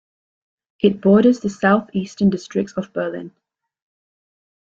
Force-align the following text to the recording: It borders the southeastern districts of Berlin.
It 0.79 0.99
borders 0.99 1.41
the 1.41 1.49
southeastern 1.51 2.31
districts 2.31 2.73
of 2.73 2.91
Berlin. 2.91 3.33